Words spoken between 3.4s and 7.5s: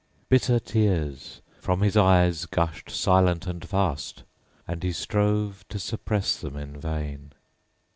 and fast; And he strove to suppress them in vain.